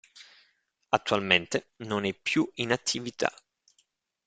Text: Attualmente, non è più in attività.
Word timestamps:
Attualmente, 0.95 1.73
non 1.85 2.05
è 2.05 2.13
più 2.15 2.49
in 2.55 2.71
attività. 2.71 3.31